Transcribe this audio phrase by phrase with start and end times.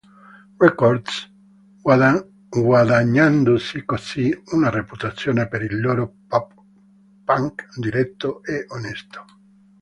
[0.57, 1.27] Records,
[2.49, 6.53] guadagnandosi così una reputazione per il loro "pop
[7.23, 9.25] punk diretto e onesto".